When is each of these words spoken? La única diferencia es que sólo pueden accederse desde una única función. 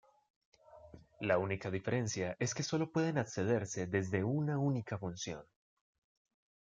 La 1.19 1.37
única 1.37 1.69
diferencia 1.69 2.35
es 2.39 2.55
que 2.55 2.63
sólo 2.63 2.91
pueden 2.91 3.19
accederse 3.19 3.85
desde 3.85 4.23
una 4.23 4.57
única 4.57 4.97
función. 4.97 5.45